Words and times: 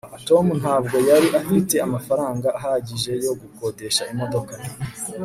tom 0.27 0.45
ntabwo 0.61 0.95
yari 1.09 1.27
afite 1.41 1.75
amafaranga 1.87 2.47
ahagije 2.59 3.11
yo 3.25 3.33
gukodesha 3.41 4.03
imodoka 4.13 4.53